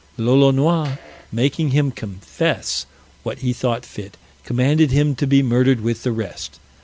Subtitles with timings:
[0.17, 0.97] Lolonois,
[1.31, 2.87] making him confess
[3.21, 6.57] what he thought fit, commanded him to be murdered with the rest.